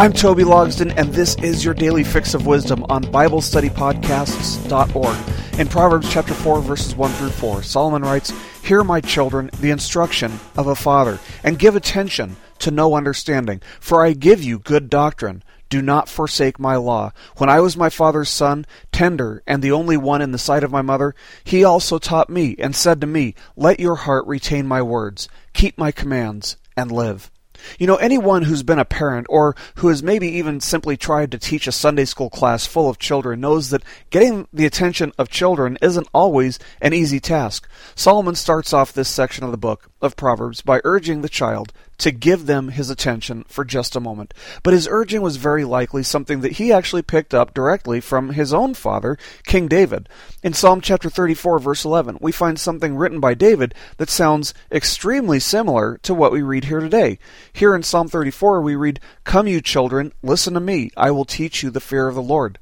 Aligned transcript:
I'm 0.00 0.12
Toby 0.14 0.44
Logsdon, 0.44 0.94
and 0.96 1.12
this 1.12 1.34
is 1.42 1.62
your 1.62 1.74
daily 1.74 2.04
fix 2.04 2.32
of 2.32 2.46
wisdom 2.46 2.86
on 2.88 3.04
BibleStudyPodcasts.org. 3.04 5.60
In 5.60 5.68
Proverbs 5.68 6.10
chapter 6.10 6.32
4, 6.32 6.62
verses 6.62 6.96
1 6.96 7.10
through 7.10 7.28
4, 7.28 7.62
Solomon 7.62 8.00
writes, 8.00 8.32
Hear, 8.62 8.82
my 8.82 9.02
children, 9.02 9.50
the 9.60 9.68
instruction 9.68 10.40
of 10.56 10.68
a 10.68 10.74
father, 10.74 11.18
and 11.44 11.58
give 11.58 11.76
attention 11.76 12.36
to 12.60 12.70
know 12.70 12.94
understanding, 12.94 13.60
for 13.78 14.02
I 14.02 14.14
give 14.14 14.42
you 14.42 14.58
good 14.58 14.88
doctrine. 14.88 15.42
Do 15.68 15.82
not 15.82 16.08
forsake 16.08 16.58
my 16.58 16.76
law. 16.76 17.12
When 17.36 17.50
I 17.50 17.60
was 17.60 17.76
my 17.76 17.90
father's 17.90 18.30
son, 18.30 18.64
tender, 18.92 19.42
and 19.46 19.62
the 19.62 19.72
only 19.72 19.98
one 19.98 20.22
in 20.22 20.32
the 20.32 20.38
sight 20.38 20.64
of 20.64 20.72
my 20.72 20.80
mother, 20.80 21.14
he 21.44 21.62
also 21.62 21.98
taught 21.98 22.30
me, 22.30 22.56
and 22.58 22.74
said 22.74 23.02
to 23.02 23.06
me, 23.06 23.34
Let 23.54 23.78
your 23.78 23.96
heart 23.96 24.26
retain 24.26 24.66
my 24.66 24.80
words, 24.80 25.28
keep 25.52 25.76
my 25.76 25.92
commands, 25.92 26.56
and 26.74 26.90
live. 26.90 27.30
You 27.78 27.86
know, 27.86 27.96
anyone 27.96 28.42
who's 28.42 28.62
been 28.62 28.78
a 28.78 28.84
parent 28.84 29.26
or 29.28 29.56
who 29.76 29.88
has 29.88 30.02
maybe 30.02 30.28
even 30.28 30.60
simply 30.60 30.96
tried 30.96 31.30
to 31.32 31.38
teach 31.38 31.66
a 31.66 31.72
Sunday 31.72 32.04
school 32.04 32.30
class 32.30 32.66
full 32.66 32.88
of 32.88 32.98
children 32.98 33.40
knows 33.40 33.70
that 33.70 33.84
getting 34.10 34.48
the 34.52 34.66
attention 34.66 35.12
of 35.18 35.28
children 35.28 35.78
isn't 35.82 36.08
always 36.14 36.58
an 36.80 36.92
easy 36.92 37.20
task. 37.20 37.68
Solomon 37.94 38.34
starts 38.34 38.72
off 38.72 38.92
this 38.92 39.08
section 39.08 39.44
of 39.44 39.50
the 39.50 39.58
book 39.58 39.89
of 40.00 40.16
Proverbs 40.16 40.62
by 40.62 40.80
urging 40.84 41.20
the 41.20 41.28
child 41.28 41.72
to 41.98 42.10
give 42.10 42.46
them 42.46 42.68
his 42.68 42.88
attention 42.88 43.44
for 43.48 43.64
just 43.64 43.94
a 43.94 44.00
moment. 44.00 44.32
But 44.62 44.72
his 44.72 44.88
urging 44.90 45.20
was 45.20 45.36
very 45.36 45.64
likely 45.64 46.02
something 46.02 46.40
that 46.40 46.52
he 46.52 46.72
actually 46.72 47.02
picked 47.02 47.34
up 47.34 47.52
directly 47.52 48.00
from 48.00 48.30
his 48.30 48.54
own 48.54 48.74
father, 48.74 49.18
King 49.44 49.68
David. 49.68 50.08
In 50.42 50.54
Psalm 50.54 50.80
chapter 50.80 51.10
34, 51.10 51.58
verse 51.58 51.84
11, 51.84 52.18
we 52.20 52.32
find 52.32 52.58
something 52.58 52.96
written 52.96 53.20
by 53.20 53.34
David 53.34 53.74
that 53.98 54.08
sounds 54.08 54.54
extremely 54.72 55.38
similar 55.38 55.98
to 55.98 56.14
what 56.14 56.32
we 56.32 56.40
read 56.40 56.64
here 56.64 56.80
today. 56.80 57.18
Here 57.52 57.74
in 57.74 57.82
Psalm 57.82 58.08
34, 58.08 58.62
we 58.62 58.74
read, 58.74 59.00
Come, 59.24 59.46
you 59.46 59.60
children, 59.60 60.12
listen 60.22 60.54
to 60.54 60.60
me, 60.60 60.90
I 60.96 61.10
will 61.10 61.26
teach 61.26 61.62
you 61.62 61.70
the 61.70 61.80
fear 61.80 62.08
of 62.08 62.14
the 62.14 62.22
Lord. 62.22 62.58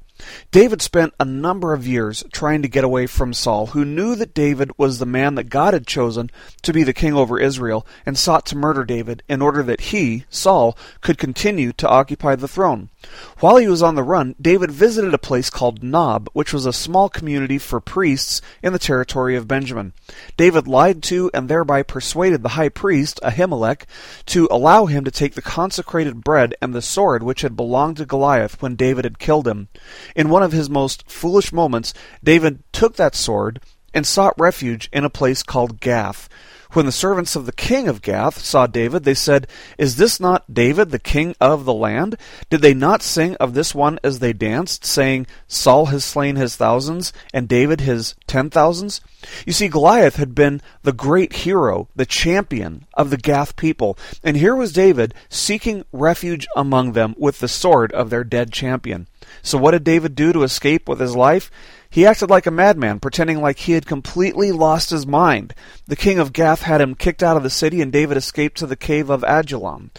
David 0.51 0.81
spent 0.81 1.13
a 1.19 1.25
number 1.25 1.73
of 1.73 1.87
years 1.87 2.23
trying 2.33 2.61
to 2.61 2.67
get 2.67 2.83
away 2.83 3.07
from 3.07 3.33
Saul, 3.33 3.67
who 3.67 3.85
knew 3.85 4.15
that 4.15 4.33
David 4.33 4.71
was 4.77 4.99
the 4.99 5.05
man 5.05 5.35
that 5.35 5.49
God 5.49 5.73
had 5.73 5.87
chosen 5.87 6.29
to 6.61 6.73
be 6.73 6.83
the 6.83 6.93
king 6.93 7.13
over 7.13 7.39
Israel, 7.39 7.85
and 8.05 8.17
sought 8.17 8.45
to 8.47 8.57
murder 8.57 8.83
David 8.83 9.23
in 9.29 9.41
order 9.41 9.63
that 9.63 9.81
he, 9.81 10.25
Saul, 10.29 10.77
could 11.01 11.17
continue 11.17 11.71
to 11.73 11.87
occupy 11.87 12.35
the 12.35 12.47
throne. 12.47 12.89
While 13.39 13.57
he 13.57 13.67
was 13.67 13.81
on 13.81 13.95
the 13.95 14.03
run, 14.03 14.35
David 14.41 14.71
visited 14.71 15.13
a 15.13 15.17
place 15.17 15.49
called 15.49 15.81
Nob, 15.81 16.29
which 16.33 16.51
was 16.51 16.65
a 16.65 16.73
small 16.73 17.07
community 17.07 17.57
for 17.57 17.79
priests 17.79 18.41
in 18.61 18.73
the 18.73 18.79
territory 18.79 19.37
of 19.37 19.47
Benjamin. 19.47 19.93
David 20.35 20.67
lied 20.67 21.01
to 21.03 21.31
and 21.33 21.47
thereby 21.47 21.83
persuaded 21.83 22.43
the 22.43 22.49
high 22.49 22.67
priest, 22.67 23.19
Ahimelech, 23.23 23.85
to 24.25 24.49
allow 24.51 24.85
him 24.87 25.05
to 25.05 25.11
take 25.11 25.35
the 25.35 25.41
consecrated 25.41 26.23
bread 26.23 26.53
and 26.61 26.73
the 26.73 26.81
sword 26.81 27.23
which 27.23 27.41
had 27.41 27.55
belonged 27.55 27.97
to 27.97 28.05
Goliath 28.05 28.61
when 28.61 28.75
David 28.75 29.05
had 29.05 29.19
killed 29.19 29.47
him. 29.47 29.69
In 30.15 30.29
one 30.29 30.43
of 30.43 30.51
his 30.51 30.69
most 30.69 31.09
foolish 31.09 31.53
moments, 31.53 31.93
David 32.21 32.63
took 32.73 32.97
that 32.97 33.15
sword 33.15 33.61
and 33.93 34.05
sought 34.05 34.33
refuge 34.37 34.89
in 34.91 35.05
a 35.05 35.09
place 35.09 35.43
called 35.43 35.79
Gath. 35.79 36.27
When 36.73 36.85
the 36.85 36.91
servants 36.91 37.35
of 37.35 37.47
the 37.47 37.51
king 37.51 37.87
of 37.87 38.03
Gath 38.03 38.39
saw 38.45 38.67
David, 38.67 39.03
they 39.03 39.15
said, 39.15 39.47
Is 39.79 39.95
this 39.95 40.19
not 40.19 40.53
David, 40.53 40.91
the 40.91 40.99
king 40.99 41.35
of 41.41 41.65
the 41.65 41.73
land? 41.73 42.15
Did 42.51 42.61
they 42.61 42.75
not 42.75 43.01
sing 43.01 43.35
of 43.37 43.55
this 43.55 43.73
one 43.73 43.97
as 44.03 44.19
they 44.19 44.33
danced, 44.33 44.85
saying, 44.85 45.25
Saul 45.47 45.87
has 45.87 46.05
slain 46.05 46.35
his 46.35 46.55
thousands, 46.55 47.11
and 47.33 47.47
David 47.47 47.81
his 47.81 48.13
ten 48.27 48.51
thousands? 48.51 49.01
You 49.47 49.53
see, 49.53 49.67
Goliath 49.67 50.17
had 50.17 50.35
been 50.35 50.61
the 50.83 50.93
great 50.93 51.33
hero, 51.33 51.89
the 51.95 52.05
champion 52.05 52.85
of 52.93 53.09
the 53.09 53.17
Gath 53.17 53.55
people, 53.55 53.97
and 54.23 54.37
here 54.37 54.55
was 54.55 54.71
David 54.71 55.15
seeking 55.27 55.85
refuge 55.91 56.47
among 56.55 56.91
them 56.91 57.15
with 57.17 57.39
the 57.39 57.47
sword 57.47 57.91
of 57.93 58.11
their 58.11 58.23
dead 58.23 58.53
champion. 58.53 59.07
So 59.41 59.57
what 59.57 59.71
did 59.71 59.83
David 59.83 60.13
do 60.13 60.31
to 60.33 60.43
escape 60.43 60.87
with 60.87 60.99
his 60.99 61.15
life? 61.15 61.49
He 61.91 62.05
acted 62.05 62.29
like 62.29 62.45
a 62.45 62.51
madman, 62.51 62.99
pretending 62.99 63.41
like 63.41 63.57
he 63.59 63.71
had 63.71 63.87
completely 63.87 64.51
lost 64.51 64.91
his 64.91 65.07
mind. 65.07 65.55
The 65.87 65.95
king 65.95 66.19
of 66.19 66.33
Gath 66.33 66.61
had 66.61 66.81
him 66.81 66.93
kicked 66.93 67.23
out 67.23 67.35
of 67.35 67.41
the 67.41 67.49
city, 67.49 67.81
and 67.81 67.91
David 67.91 68.15
escaped 68.15 68.59
to 68.59 68.67
the 68.67 68.75
cave 68.75 69.09
of 69.09 69.23
Adullam. 69.23 69.89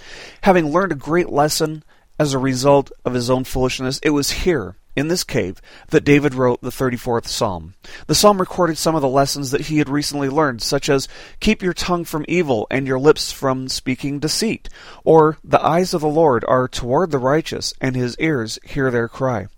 Having 0.42 0.70
learned 0.70 0.92
a 0.92 0.96
great 0.96 1.30
lesson 1.30 1.82
as 2.16 2.32
a 2.32 2.38
result 2.38 2.92
of 3.04 3.14
his 3.14 3.28
own 3.28 3.42
foolishness, 3.42 3.98
it 4.04 4.10
was 4.10 4.30
here, 4.30 4.76
in 4.94 5.08
this 5.08 5.24
cave, 5.24 5.60
that 5.88 6.04
David 6.04 6.34
wrote 6.34 6.60
the 6.60 6.70
34th 6.70 7.26
Psalm. 7.26 7.74
The 8.06 8.14
psalm 8.14 8.38
recorded 8.38 8.78
some 8.78 8.94
of 8.94 9.02
the 9.02 9.08
lessons 9.08 9.50
that 9.50 9.62
he 9.62 9.78
had 9.78 9.88
recently 9.88 10.28
learned, 10.28 10.62
such 10.62 10.88
as, 10.88 11.08
Keep 11.40 11.60
your 11.60 11.74
tongue 11.74 12.04
from 12.04 12.24
evil 12.28 12.68
and 12.70 12.86
your 12.86 13.00
lips 13.00 13.32
from 13.32 13.68
speaking 13.68 14.20
deceit, 14.20 14.68
or, 15.02 15.38
The 15.42 15.64
eyes 15.64 15.92
of 15.92 16.02
the 16.02 16.08
Lord 16.08 16.44
are 16.46 16.68
toward 16.68 17.10
the 17.10 17.18
righteous, 17.18 17.74
and 17.80 17.96
his 17.96 18.16
ears 18.18 18.60
hear 18.64 18.92
their 18.92 19.08
cry. 19.08 19.48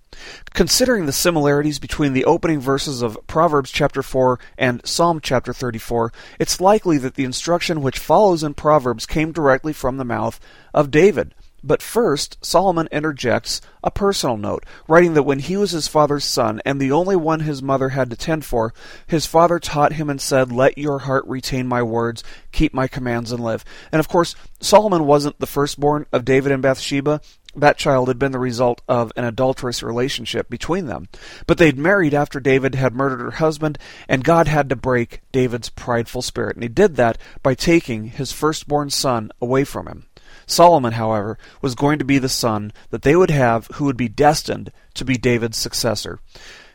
Considering 0.54 1.06
the 1.06 1.12
similarities 1.12 1.78
between 1.78 2.12
the 2.12 2.24
opening 2.24 2.60
verses 2.60 3.02
of 3.02 3.18
Proverbs 3.26 3.70
chapter 3.70 4.02
4 4.02 4.38
and 4.58 4.86
Psalm 4.86 5.20
chapter 5.20 5.52
34, 5.52 6.12
it's 6.38 6.60
likely 6.60 6.98
that 6.98 7.14
the 7.14 7.24
instruction 7.24 7.82
which 7.82 7.98
follows 7.98 8.42
in 8.42 8.54
Proverbs 8.54 9.06
came 9.06 9.32
directly 9.32 9.72
from 9.72 9.96
the 9.96 10.04
mouth 10.04 10.38
of 10.74 10.90
David. 10.90 11.34
But 11.64 11.80
first, 11.80 12.44
Solomon 12.44 12.88
interjects 12.90 13.60
a 13.84 13.90
personal 13.90 14.36
note, 14.36 14.66
writing 14.88 15.14
that 15.14 15.22
when 15.22 15.38
he 15.38 15.56
was 15.56 15.70
his 15.70 15.86
father's 15.86 16.24
son 16.24 16.60
and 16.64 16.80
the 16.80 16.90
only 16.90 17.14
one 17.14 17.40
his 17.40 17.62
mother 17.62 17.90
had 17.90 18.10
to 18.10 18.16
tend 18.16 18.44
for, 18.44 18.74
his 19.06 19.26
father 19.26 19.60
taught 19.60 19.92
him 19.92 20.10
and 20.10 20.20
said, 20.20 20.50
Let 20.50 20.76
your 20.76 21.00
heart 21.00 21.24
retain 21.26 21.68
my 21.68 21.82
words, 21.82 22.24
keep 22.50 22.74
my 22.74 22.88
commands, 22.88 23.30
and 23.30 23.42
live. 23.42 23.64
And 23.92 24.00
of 24.00 24.08
course, 24.08 24.34
Solomon 24.60 25.06
wasn't 25.06 25.38
the 25.38 25.46
firstborn 25.46 26.06
of 26.12 26.24
David 26.24 26.50
and 26.50 26.62
Bathsheba. 26.62 27.20
That 27.54 27.76
child 27.76 28.08
had 28.08 28.18
been 28.18 28.32
the 28.32 28.38
result 28.38 28.80
of 28.88 29.12
an 29.14 29.24
adulterous 29.24 29.82
relationship 29.82 30.48
between 30.48 30.86
them. 30.86 31.08
But 31.46 31.58
they'd 31.58 31.76
married 31.76 32.14
after 32.14 32.40
David 32.40 32.74
had 32.74 32.94
murdered 32.94 33.20
her 33.20 33.32
husband, 33.32 33.78
and 34.08 34.24
God 34.24 34.48
had 34.48 34.70
to 34.70 34.76
break 34.76 35.20
David's 35.32 35.68
prideful 35.68 36.22
spirit. 36.22 36.56
And 36.56 36.62
he 36.62 36.68
did 36.68 36.96
that 36.96 37.18
by 37.42 37.54
taking 37.54 38.06
his 38.06 38.32
firstborn 38.32 38.88
son 38.88 39.30
away 39.40 39.64
from 39.64 39.86
him. 39.86 40.06
Solomon, 40.46 40.94
however, 40.94 41.38
was 41.60 41.74
going 41.74 41.98
to 41.98 42.04
be 42.04 42.18
the 42.18 42.28
son 42.28 42.72
that 42.90 43.02
they 43.02 43.14
would 43.14 43.30
have 43.30 43.66
who 43.74 43.84
would 43.84 43.96
be 43.96 44.08
destined 44.08 44.72
to 44.94 45.04
be 45.04 45.16
David's 45.16 45.58
successor. 45.58 46.20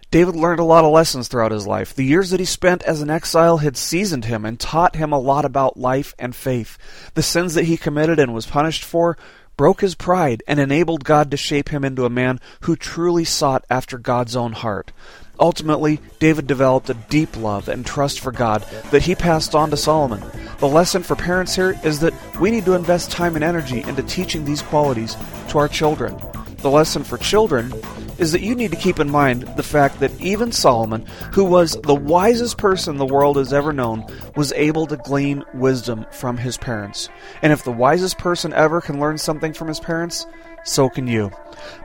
David 0.09 0.35
learned 0.35 0.59
a 0.59 0.63
lot 0.63 0.85
of 0.85 0.91
lessons 0.91 1.27
throughout 1.27 1.51
his 1.51 1.67
life. 1.67 1.93
The 1.93 2.05
years 2.05 2.29
that 2.29 2.39
he 2.39 2.45
spent 2.45 2.81
as 2.83 3.01
an 3.01 3.09
exile 3.09 3.57
had 3.57 3.75
seasoned 3.75 4.25
him 4.25 4.45
and 4.45 4.57
taught 4.57 4.95
him 4.95 5.11
a 5.11 5.19
lot 5.19 5.43
about 5.43 5.75
life 5.75 6.15
and 6.17 6.33
faith. 6.33 6.77
The 7.13 7.23
sins 7.23 7.55
that 7.55 7.65
he 7.65 7.75
committed 7.75 8.17
and 8.17 8.33
was 8.33 8.45
punished 8.45 8.85
for 8.85 9.17
broke 9.57 9.81
his 9.81 9.95
pride 9.95 10.43
and 10.47 10.59
enabled 10.59 11.03
God 11.03 11.31
to 11.31 11.37
shape 11.37 11.69
him 11.69 11.83
into 11.83 12.05
a 12.05 12.09
man 12.09 12.39
who 12.61 12.75
truly 12.75 13.25
sought 13.25 13.65
after 13.69 13.97
God's 13.97 14.35
own 14.35 14.53
heart. 14.53 14.91
Ultimately, 15.39 15.99
David 16.19 16.47
developed 16.47 16.89
a 16.89 16.95
deep 16.95 17.35
love 17.37 17.67
and 17.67 17.85
trust 17.85 18.19
for 18.19 18.31
God 18.31 18.61
that 18.91 19.03
he 19.03 19.15
passed 19.15 19.53
on 19.53 19.69
to 19.69 19.77
Solomon. 19.77 20.23
The 20.59 20.67
lesson 20.67 21.03
for 21.03 21.15
parents 21.15 21.55
here 21.55 21.79
is 21.83 21.99
that 21.99 22.13
we 22.39 22.49
need 22.49 22.65
to 22.65 22.73
invest 22.73 23.11
time 23.11 23.35
and 23.35 23.43
energy 23.43 23.81
into 23.81 24.01
teaching 24.03 24.45
these 24.45 24.61
qualities 24.61 25.15
to 25.49 25.57
our 25.57 25.67
children. 25.67 26.15
The 26.57 26.71
lesson 26.71 27.03
for 27.03 27.17
children 27.17 27.71
is 28.17 28.31
that 28.31 28.41
you 28.41 28.55
need 28.55 28.71
to 28.71 28.77
keep 28.77 28.99
in 28.99 29.09
mind 29.09 29.43
the 29.55 29.63
fact 29.63 29.99
that 29.99 30.19
even 30.21 30.51
Solomon, 30.51 31.05
who 31.33 31.43
was 31.43 31.73
the 31.83 31.95
wisest 31.95 32.57
person 32.57 32.97
the 32.97 33.05
world 33.05 33.37
has 33.37 33.53
ever 33.53 33.71
known, 33.73 34.05
was 34.35 34.53
able 34.53 34.87
to 34.87 34.97
glean 34.97 35.43
wisdom 35.53 36.05
from 36.11 36.37
his 36.37 36.57
parents. 36.57 37.09
And 37.41 37.53
if 37.53 37.63
the 37.63 37.71
wisest 37.71 38.17
person 38.17 38.53
ever 38.53 38.81
can 38.81 38.99
learn 38.99 39.17
something 39.17 39.53
from 39.53 39.67
his 39.67 39.79
parents, 39.79 40.25
so 40.63 40.89
can 40.89 41.07
you. 41.07 41.31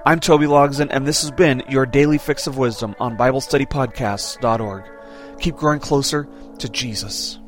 I'm 0.04 0.20
Toby 0.20 0.46
Logsdon, 0.46 0.88
and 0.90 1.06
this 1.06 1.22
has 1.22 1.30
been 1.30 1.62
your 1.68 1.86
daily 1.86 2.18
fix 2.18 2.46
of 2.46 2.58
wisdom 2.58 2.96
on 2.98 3.16
BibleStudyPodcasts.org. 3.16 4.84
Keep 5.40 5.56
growing 5.56 5.80
closer 5.80 6.28
to 6.58 6.68
Jesus. 6.68 7.38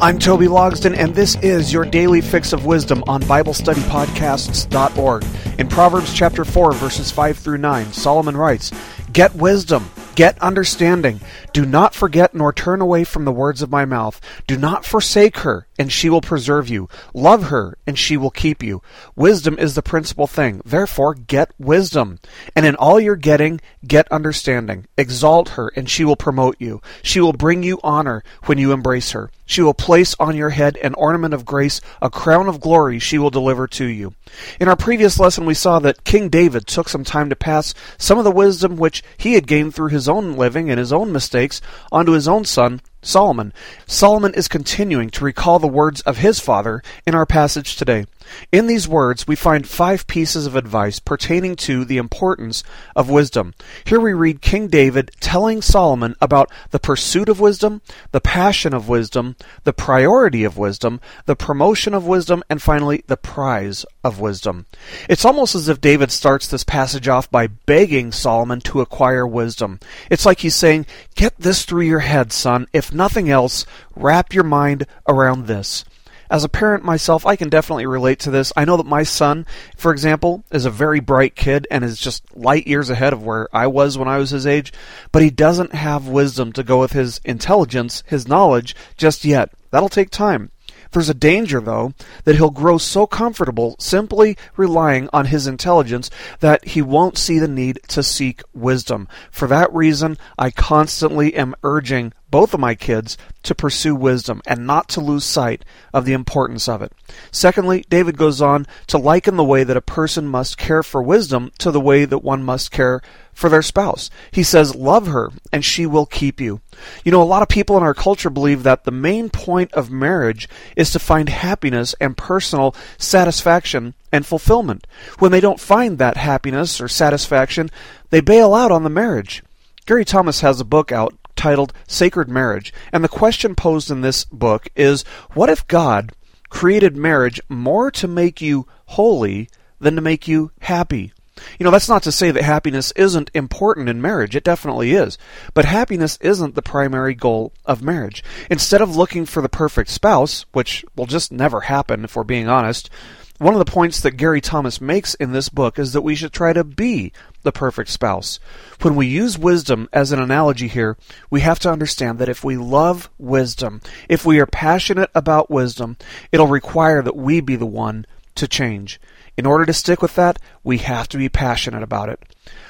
I'm 0.00 0.20
Toby 0.20 0.46
Logsden, 0.46 0.96
and 0.96 1.12
this 1.12 1.34
is 1.42 1.72
your 1.72 1.84
daily 1.84 2.20
fix 2.20 2.52
of 2.52 2.64
wisdom 2.64 3.02
on 3.08 3.20
BibleStudyPodcasts.org. 3.22 5.24
In 5.58 5.66
Proverbs 5.66 6.14
chapter 6.14 6.44
4, 6.44 6.72
verses 6.74 7.10
5 7.10 7.36
through 7.36 7.58
9, 7.58 7.92
Solomon 7.92 8.36
writes, 8.36 8.70
Get 9.12 9.34
wisdom, 9.34 9.90
get 10.14 10.40
understanding. 10.40 11.18
Do 11.52 11.66
not 11.66 11.96
forget 11.96 12.32
nor 12.32 12.52
turn 12.52 12.80
away 12.80 13.02
from 13.02 13.24
the 13.24 13.32
words 13.32 13.60
of 13.60 13.72
my 13.72 13.84
mouth. 13.84 14.20
Do 14.46 14.56
not 14.56 14.84
forsake 14.84 15.38
her, 15.38 15.66
and 15.80 15.90
she 15.90 16.08
will 16.08 16.20
preserve 16.20 16.68
you. 16.68 16.88
Love 17.12 17.42
her, 17.44 17.76
and 17.84 17.98
she 17.98 18.16
will 18.16 18.30
keep 18.30 18.62
you. 18.62 18.80
Wisdom 19.16 19.58
is 19.58 19.74
the 19.74 19.82
principal 19.82 20.28
thing. 20.28 20.62
Therefore, 20.64 21.14
get 21.14 21.50
wisdom. 21.58 22.20
And 22.54 22.64
in 22.64 22.76
all 22.76 23.00
your 23.00 23.16
getting, 23.16 23.60
get 23.84 24.06
understanding. 24.12 24.86
Exalt 24.96 25.48
her, 25.50 25.72
and 25.74 25.90
she 25.90 26.04
will 26.04 26.14
promote 26.14 26.54
you. 26.60 26.80
She 27.02 27.20
will 27.20 27.32
bring 27.32 27.64
you 27.64 27.80
honor 27.82 28.22
when 28.44 28.58
you 28.58 28.70
embrace 28.70 29.10
her. 29.10 29.32
She 29.48 29.62
will 29.62 29.72
place 29.72 30.14
on 30.20 30.36
your 30.36 30.50
head 30.50 30.76
an 30.76 30.92
ornament 30.92 31.32
of 31.32 31.46
grace, 31.46 31.80
a 32.02 32.10
crown 32.10 32.48
of 32.48 32.60
glory 32.60 32.98
she 32.98 33.16
will 33.16 33.30
deliver 33.30 33.66
to 33.66 33.86
you. 33.86 34.12
In 34.60 34.68
our 34.68 34.76
previous 34.76 35.18
lesson, 35.18 35.46
we 35.46 35.54
saw 35.54 35.78
that 35.78 36.04
King 36.04 36.28
David 36.28 36.66
took 36.66 36.86
some 36.90 37.02
time 37.02 37.30
to 37.30 37.34
pass 37.34 37.72
some 37.96 38.18
of 38.18 38.24
the 38.24 38.30
wisdom 38.30 38.76
which 38.76 39.02
he 39.16 39.32
had 39.32 39.46
gained 39.46 39.74
through 39.74 39.88
his 39.88 40.06
own 40.06 40.36
living 40.36 40.68
and 40.68 40.78
his 40.78 40.92
own 40.92 41.12
mistakes 41.12 41.62
onto 41.90 42.12
his 42.12 42.28
own 42.28 42.44
son, 42.44 42.82
Solomon. 43.00 43.54
Solomon 43.86 44.34
is 44.34 44.48
continuing 44.48 45.08
to 45.10 45.24
recall 45.24 45.58
the 45.58 45.66
words 45.66 46.02
of 46.02 46.18
his 46.18 46.40
father 46.40 46.82
in 47.06 47.14
our 47.14 47.24
passage 47.24 47.76
today. 47.76 48.04
In 48.50 48.66
these 48.66 48.88
words, 48.88 49.26
we 49.26 49.36
find 49.36 49.66
five 49.66 50.06
pieces 50.06 50.46
of 50.46 50.56
advice 50.56 50.98
pertaining 50.98 51.56
to 51.56 51.84
the 51.84 51.98
importance 51.98 52.62
of 52.96 53.10
wisdom. 53.10 53.54
Here 53.84 54.00
we 54.00 54.12
read 54.12 54.42
King 54.42 54.68
David 54.68 55.10
telling 55.20 55.62
Solomon 55.62 56.14
about 56.20 56.50
the 56.70 56.78
pursuit 56.78 57.28
of 57.28 57.40
wisdom, 57.40 57.82
the 58.12 58.20
passion 58.20 58.74
of 58.74 58.88
wisdom, 58.88 59.36
the 59.64 59.72
priority 59.72 60.44
of 60.44 60.56
wisdom, 60.56 61.00
the 61.26 61.36
promotion 61.36 61.94
of 61.94 62.06
wisdom, 62.06 62.42
and 62.48 62.60
finally, 62.62 63.04
the 63.06 63.16
prize 63.16 63.84
of 64.04 64.20
wisdom. 64.20 64.66
It's 65.08 65.24
almost 65.24 65.54
as 65.54 65.68
if 65.68 65.80
David 65.80 66.10
starts 66.10 66.48
this 66.48 66.64
passage 66.64 67.08
off 67.08 67.30
by 67.30 67.46
begging 67.46 68.12
Solomon 68.12 68.60
to 68.62 68.80
acquire 68.80 69.26
wisdom. 69.26 69.80
It's 70.10 70.26
like 70.26 70.40
he's 70.40 70.54
saying, 70.54 70.86
Get 71.14 71.38
this 71.38 71.64
through 71.64 71.82
your 71.82 72.00
head, 72.00 72.32
son. 72.32 72.66
If 72.72 72.92
nothing 72.92 73.28
else, 73.28 73.66
wrap 73.96 74.32
your 74.32 74.44
mind 74.44 74.86
around 75.06 75.46
this. 75.46 75.84
As 76.30 76.44
a 76.44 76.48
parent 76.48 76.84
myself, 76.84 77.24
I 77.24 77.36
can 77.36 77.48
definitely 77.48 77.86
relate 77.86 78.18
to 78.20 78.30
this. 78.30 78.52
I 78.54 78.66
know 78.66 78.76
that 78.76 78.86
my 78.86 79.02
son, 79.02 79.46
for 79.76 79.92
example, 79.92 80.44
is 80.52 80.66
a 80.66 80.70
very 80.70 81.00
bright 81.00 81.34
kid 81.34 81.66
and 81.70 81.82
is 81.82 81.98
just 81.98 82.36
light 82.36 82.66
years 82.66 82.90
ahead 82.90 83.14
of 83.14 83.24
where 83.24 83.48
I 83.52 83.66
was 83.66 83.96
when 83.96 84.08
I 84.08 84.18
was 84.18 84.30
his 84.30 84.46
age, 84.46 84.72
but 85.10 85.22
he 85.22 85.30
doesn't 85.30 85.74
have 85.74 86.06
wisdom 86.06 86.52
to 86.52 86.62
go 86.62 86.80
with 86.80 86.92
his 86.92 87.20
intelligence, 87.24 88.02
his 88.06 88.28
knowledge, 88.28 88.76
just 88.96 89.24
yet. 89.24 89.50
That'll 89.70 89.88
take 89.88 90.10
time. 90.10 90.50
There's 90.90 91.08
a 91.08 91.14
danger, 91.14 91.60
though, 91.60 91.92
that 92.24 92.36
he'll 92.36 92.50
grow 92.50 92.78
so 92.78 93.06
comfortable 93.06 93.76
simply 93.78 94.36
relying 94.56 95.08
on 95.12 95.26
his 95.26 95.46
intelligence 95.46 96.10
that 96.40 96.66
he 96.68 96.82
won't 96.82 97.18
see 97.18 97.38
the 97.38 97.48
need 97.48 97.78
to 97.88 98.02
seek 98.02 98.42
wisdom. 98.54 99.08
For 99.30 99.46
that 99.48 99.72
reason, 99.72 100.16
I 100.38 100.50
constantly 100.50 101.34
am 101.34 101.54
urging 101.62 102.12
both 102.30 102.54
of 102.54 102.60
my 102.60 102.74
kids 102.74 103.16
to 103.42 103.54
pursue 103.54 103.94
wisdom 103.94 104.42
and 104.46 104.66
not 104.66 104.88
to 104.88 105.00
lose 105.00 105.24
sight 105.24 105.64
of 105.92 106.04
the 106.04 106.12
importance 106.12 106.68
of 106.68 106.82
it. 106.82 106.92
Secondly, 107.30 107.84
David 107.88 108.16
goes 108.16 108.42
on 108.42 108.66
to 108.88 108.98
liken 108.98 109.36
the 109.36 109.44
way 109.44 109.64
that 109.64 109.76
a 109.76 109.82
person 109.82 110.26
must 110.26 110.58
care 110.58 110.82
for 110.82 111.02
wisdom 111.02 111.50
to 111.58 111.70
the 111.70 111.80
way 111.80 112.04
that 112.04 112.18
one 112.18 112.42
must 112.42 112.70
care 112.70 113.00
for 113.32 113.48
their 113.48 113.62
spouse. 113.62 114.10
He 114.30 114.42
says, 114.42 114.74
Love 114.74 115.06
her, 115.06 115.30
and 115.52 115.64
she 115.64 115.86
will 115.86 116.06
keep 116.06 116.40
you. 116.40 116.60
You 117.04 117.12
know, 117.12 117.22
a 117.22 117.24
lot 117.24 117.42
of 117.42 117.48
people 117.48 117.76
in 117.76 117.82
our 117.82 117.94
culture 117.94 118.30
believe 118.30 118.64
that 118.64 118.84
the 118.84 118.90
main 118.90 119.30
point 119.30 119.72
of 119.72 119.90
marriage 119.90 120.48
is 120.76 120.90
to 120.90 120.98
find 120.98 121.28
happiness 121.28 121.94
and 122.00 122.16
personal 122.16 122.74
satisfaction 122.98 123.94
and 124.12 124.26
fulfillment. 124.26 124.86
When 125.18 125.32
they 125.32 125.40
don't 125.40 125.60
find 125.60 125.98
that 125.98 126.16
happiness 126.16 126.80
or 126.80 126.88
satisfaction, 126.88 127.70
they 128.10 128.20
bail 128.20 128.54
out 128.54 128.72
on 128.72 128.82
the 128.82 128.90
marriage. 128.90 129.42
Gary 129.86 130.04
Thomas 130.04 130.40
has 130.40 130.60
a 130.60 130.64
book 130.64 130.92
out 130.92 131.14
titled 131.38 131.72
Sacred 131.86 132.28
Marriage, 132.28 132.72
and 132.92 133.02
the 133.02 133.08
question 133.08 133.54
posed 133.54 133.90
in 133.90 134.02
this 134.02 134.24
book 134.24 134.68
is 134.76 135.04
what 135.32 135.48
if 135.48 135.66
God 135.66 136.12
created 136.50 136.96
marriage 136.96 137.40
more 137.48 137.90
to 137.92 138.06
make 138.06 138.42
you 138.42 138.66
holy 138.86 139.48
than 139.80 139.94
to 139.94 140.02
make 140.02 140.28
you 140.28 140.50
happy? 140.60 141.12
You 141.58 141.64
know, 141.64 141.70
that's 141.70 141.88
not 141.88 142.02
to 142.02 142.12
say 142.12 142.30
that 142.32 142.42
happiness 142.42 142.92
isn't 142.92 143.30
important 143.32 143.88
in 143.88 144.02
marriage. 144.02 144.34
It 144.34 144.44
definitely 144.44 144.92
is. 144.92 145.18
But 145.54 145.64
happiness 145.64 146.18
isn't 146.20 146.56
the 146.56 146.62
primary 146.62 147.14
goal 147.14 147.52
of 147.64 147.80
marriage. 147.80 148.24
Instead 148.50 148.80
of 148.80 148.96
looking 148.96 149.24
for 149.24 149.40
the 149.40 149.48
perfect 149.48 149.90
spouse, 149.90 150.46
which 150.52 150.84
will 150.96 151.06
just 151.06 151.30
never 151.30 151.62
happen 151.62 152.04
if 152.04 152.16
we're 152.16 152.24
being 152.24 152.48
honest, 152.48 152.90
one 153.38 153.54
of 153.54 153.58
the 153.58 153.70
points 153.70 154.00
that 154.00 154.16
Gary 154.16 154.40
Thomas 154.40 154.80
makes 154.80 155.14
in 155.14 155.32
this 155.32 155.48
book 155.48 155.78
is 155.78 155.92
that 155.92 156.02
we 156.02 156.14
should 156.14 156.32
try 156.32 156.52
to 156.52 156.64
be 156.64 157.12
the 157.42 157.52
perfect 157.52 157.90
spouse. 157.90 158.40
When 158.82 158.96
we 158.96 159.06
use 159.06 159.38
wisdom 159.38 159.88
as 159.92 160.10
an 160.10 160.20
analogy 160.20 160.68
here, 160.68 160.96
we 161.30 161.40
have 161.40 161.60
to 161.60 161.70
understand 161.70 162.18
that 162.18 162.28
if 162.28 162.42
we 162.42 162.56
love 162.56 163.08
wisdom, 163.16 163.80
if 164.08 164.26
we 164.26 164.40
are 164.40 164.46
passionate 164.46 165.10
about 165.14 165.50
wisdom, 165.50 165.96
it'll 166.32 166.48
require 166.48 167.00
that 167.02 167.16
we 167.16 167.40
be 167.40 167.56
the 167.56 167.66
one 167.66 168.06
to 168.34 168.48
change. 168.48 169.00
In 169.36 169.46
order 169.46 169.64
to 169.66 169.72
stick 169.72 170.02
with 170.02 170.16
that, 170.16 170.40
we 170.64 170.78
have 170.78 171.08
to 171.10 171.16
be 171.16 171.28
passionate 171.28 171.82
about 171.82 172.08
it. 172.08 172.20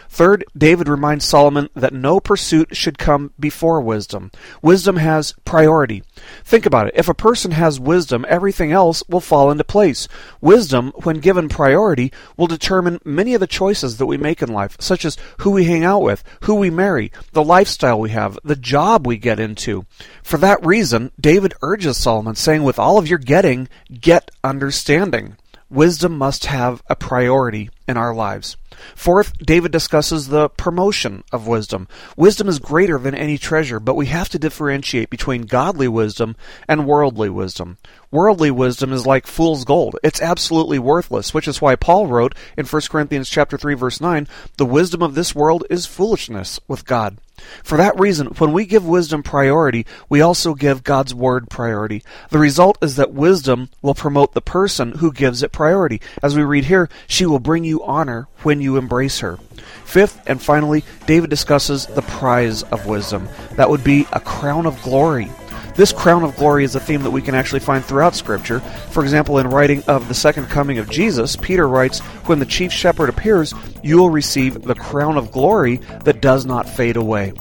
Third, 0.09 0.45
David 0.57 0.89
reminds 0.89 1.25
Solomon 1.25 1.69
that 1.75 1.93
no 1.93 2.19
pursuit 2.19 2.77
should 2.77 2.99
come 2.99 3.33
before 3.39 3.81
wisdom. 3.81 4.31
Wisdom 4.63 4.97
has 4.97 5.35
priority. 5.45 6.03
Think 6.45 6.67
about 6.67 6.89
it. 6.89 6.95
If 6.97 7.09
a 7.09 7.15
person 7.15 7.53
has 7.53 7.79
wisdom, 7.79 8.25
everything 8.29 8.73
else 8.73 9.03
will 9.09 9.21
fall 9.21 9.51
into 9.51 9.65
place. 9.65 10.09
Wisdom, 10.41 10.93
when 11.05 11.21
given 11.21 11.49
priority, 11.49 12.13
will 12.37 12.47
determine 12.47 13.01
many 13.05 13.35
of 13.35 13.41
the 13.41 13.47
choices 13.47 13.99
that 13.99 14.07
we 14.07 14.17
make 14.17 14.43
in 14.43 14.53
life, 14.53 14.77
such 14.81 15.05
as 15.05 15.17
who 15.39 15.51
we 15.51 15.65
hang 15.65 15.85
out 15.85 16.03
with, 16.03 16.25
who 16.43 16.55
we 16.55 16.71
marry, 16.71 17.13
the 17.33 17.45
lifestyle 17.45 18.01
we 18.01 18.11
have, 18.11 18.39
the 18.43 18.57
job 18.57 19.07
we 19.07 19.19
get 19.19 19.39
into. 19.39 19.85
For 20.23 20.39
that 20.39 20.65
reason, 20.65 21.13
David 21.21 21.55
urges 21.63 21.97
Solomon, 21.97 22.35
saying, 22.35 22.63
With 22.63 22.79
all 22.79 22.99
of 22.99 23.09
your 23.09 23.19
getting, 23.19 23.69
get 24.01 24.31
understanding. 24.43 25.37
Wisdom 25.71 26.17
must 26.17 26.47
have 26.47 26.83
a 26.89 26.97
priority 26.97 27.69
in 27.87 27.99
our 27.99 28.15
lives. 28.15 28.57
Fourth, 28.95 29.37
David 29.39 29.71
discusses 29.71 30.29
the 30.29 30.49
promotion 30.49 31.25
of 31.31 31.47
wisdom. 31.47 31.89
Wisdom 32.17 32.49
is 32.49 32.59
greater 32.59 32.99
than 32.99 33.15
any 33.15 33.37
treasure, 33.37 33.79
but 33.79 33.97
we 33.97 34.07
have 34.07 34.31
to 34.31 34.39
differentiate 34.39 35.11
between 35.11 35.43
godly 35.43 35.89
wisdom 35.89 36.37
and 36.67 36.87
worldly 36.87 37.29
wisdom. 37.29 37.77
Worldly 38.11 38.51
wisdom 38.51 38.93
is 38.95 39.05
like 39.05 39.27
fool's 39.27 39.67
gold. 39.67 39.97
It's 40.03 40.23
absolutely 40.23 40.79
worthless, 40.79 41.35
which 41.35 41.49
is 41.49 41.61
why 41.61 41.77
Paul 41.77 42.07
wrote 42.07 42.35
in 42.57 42.65
1 42.65 42.83
Corinthians 42.89 43.29
chapter 43.29 43.59
3 43.59 43.75
verse 43.75 44.01
9, 44.01 44.27
"The 44.57 44.65
wisdom 44.65 45.03
of 45.03 45.15
this 45.15 45.35
world 45.35 45.65
is 45.69 45.85
foolishness 45.85 46.61
with 46.67 46.87
God." 46.87 47.19
For 47.63 47.77
that 47.79 47.99
reason, 47.99 48.29
when 48.39 48.53
we 48.53 48.67
give 48.67 48.85
wisdom 48.85 49.23
priority, 49.23 49.87
we 50.09 50.21
also 50.21 50.55
give 50.55 50.85
God's 50.85 51.15
Word 51.15 51.49
priority. 51.51 52.03
The 52.31 52.39
result 52.39 52.79
is 52.83 52.97
that 52.97 53.13
wisdom 53.13 53.71
will 53.83 53.95
promote 53.95 54.35
the 54.35 54.41
person 54.41 54.93
who 54.93 55.13
gives 55.13 55.43
it 55.43 55.53
priority. 55.53 56.01
As 56.23 56.37
we 56.37 56.43
read 56.43 56.65
here, 56.65 56.89
she 57.07 57.27
will 57.27 57.39
bring 57.39 57.65
you 57.65 57.85
honor 57.85 58.29
when 58.43 58.61
you 58.61 58.77
embrace 58.77 59.21
her. 59.21 59.39
Fifth, 59.85 60.21
and 60.27 60.41
finally, 60.41 60.85
David 61.07 61.31
discusses 61.31 61.87
the 61.87 62.03
prize 62.03 62.63
of 62.65 62.87
wisdom. 62.87 63.29
That 63.53 63.71
would 63.71 63.83
be 63.83 64.07
a 64.13 64.21
crown 64.21 64.67
of 64.67 64.81
glory. 64.83 65.31
This 65.79 65.93
crown 65.93 66.25
of 66.25 66.35
glory 66.35 66.65
is 66.65 66.75
a 66.75 66.81
theme 66.81 67.05
that 67.05 67.13
we 67.13 67.23
can 67.23 67.37
actually 67.37 67.61
find 67.61 67.85
throughout 67.85 68.17
Scripture. 68.17 68.59
For 68.91 69.05
example, 69.05 69.39
in 69.39 69.47
writing 69.47 69.85
of 69.85 70.09
the 70.09 70.15
second 70.15 70.47
coming 70.47 70.79
of 70.79 70.91
Jesus, 70.91 71.37
Peter 71.37 71.69
writes, 71.69 72.01
When 72.27 72.41
the 72.41 72.47
chief 72.47 72.73
shepherd 72.73 73.09
appears, 73.09 73.55
you 73.85 73.97
will 73.97 74.11
receive 74.11 74.61
the 74.61 74.75
crown 74.75 75.17
of 75.17 75.31
glory 75.31 75.77
that 76.03 76.21
does 76.21 76.45
not 76.45 76.69
fade 76.69 76.97
away. 76.97 77.33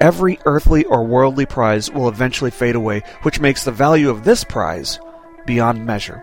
Every 0.00 0.38
earthly 0.44 0.84
or 0.84 1.04
worldly 1.04 1.46
prize 1.46 1.90
will 1.90 2.06
eventually 2.06 2.52
fade 2.52 2.76
away, 2.76 3.02
which 3.22 3.40
makes 3.40 3.64
the 3.64 3.72
value 3.72 4.08
of 4.08 4.22
this 4.22 4.44
prize 4.44 5.00
beyond 5.44 5.84
measure. 5.84 6.22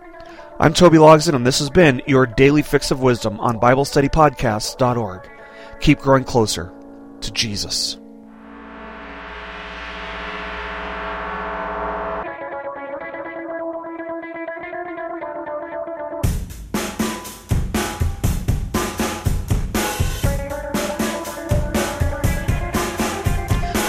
I'm 0.61 0.73
Toby 0.73 0.99
Logsdon, 0.99 1.35
and 1.35 1.45
this 1.45 1.59
has 1.59 1.69
been 1.69 2.01
your 2.07 2.25
daily 2.25 2.61
fix 2.61 2.91
of 2.91 3.01
wisdom 3.01 3.41
on 3.41 3.59
BibleStudyPodcasts.org. 3.59 5.29
Keep 5.81 5.99
growing 5.99 6.23
closer 6.23 6.71
to 7.19 7.31
Jesus. 7.33 7.97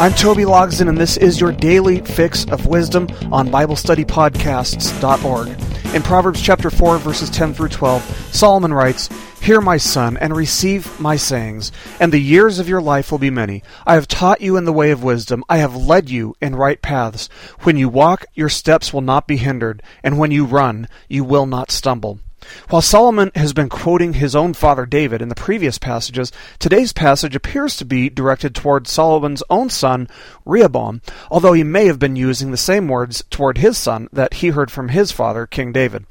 I'm 0.00 0.12
Toby 0.12 0.44
Logsdon, 0.44 0.88
and 0.88 0.96
this 0.96 1.16
is 1.16 1.40
your 1.40 1.50
daily 1.50 1.98
fix 1.98 2.44
of 2.50 2.66
wisdom 2.66 3.08
on 3.32 3.48
BibleStudyPodcasts.org. 3.48 5.48
In 5.92 6.02
Proverbs 6.02 6.40
chapter 6.40 6.70
4, 6.70 6.98
verses 6.98 7.28
10 7.30 7.52
through 7.52 7.70
12, 7.70 8.28
Solomon 8.32 8.72
writes, 8.72 9.08
Hear, 9.40 9.60
my 9.60 9.76
son, 9.76 10.16
and 10.16 10.36
receive 10.36 11.00
my 11.00 11.16
sayings, 11.16 11.72
and 11.98 12.12
the 12.12 12.20
years 12.20 12.60
of 12.60 12.68
your 12.68 12.80
life 12.80 13.10
will 13.10 13.18
be 13.18 13.30
many. 13.30 13.64
I 13.84 13.94
have 13.94 14.06
taught 14.06 14.40
you 14.40 14.56
in 14.56 14.66
the 14.66 14.72
way 14.72 14.92
of 14.92 15.02
wisdom. 15.02 15.42
I 15.48 15.56
have 15.56 15.74
led 15.74 16.08
you 16.08 16.36
in 16.40 16.54
right 16.54 16.80
paths. 16.80 17.28
When 17.62 17.76
you 17.76 17.88
walk, 17.88 18.24
your 18.34 18.48
steps 18.48 18.92
will 18.92 19.00
not 19.00 19.26
be 19.26 19.36
hindered, 19.36 19.82
and 20.04 20.16
when 20.16 20.30
you 20.30 20.44
run, 20.44 20.86
you 21.08 21.24
will 21.24 21.46
not 21.46 21.72
stumble. 21.72 22.20
While 22.68 22.82
Solomon 22.82 23.30
has 23.34 23.52
been 23.52 23.68
quoting 23.68 24.14
his 24.14 24.36
own 24.36 24.54
father 24.54 24.86
David 24.86 25.20
in 25.22 25.28
the 25.28 25.34
previous 25.34 25.78
passages, 25.78 26.30
today's 26.58 26.92
passage 26.92 27.34
appears 27.34 27.76
to 27.76 27.84
be 27.84 28.08
directed 28.08 28.54
toward 28.54 28.86
Solomon's 28.86 29.42
own 29.50 29.70
son, 29.70 30.08
Rehoboam, 30.44 31.00
although 31.30 31.52
he 31.52 31.64
may 31.64 31.86
have 31.86 31.98
been 31.98 32.16
using 32.16 32.50
the 32.50 32.56
same 32.56 32.88
words 32.88 33.24
toward 33.30 33.58
his 33.58 33.76
son 33.76 34.08
that 34.12 34.34
he 34.34 34.48
heard 34.48 34.70
from 34.70 34.88
his 34.88 35.12
father, 35.12 35.46
King 35.46 35.72
David. 35.72 36.06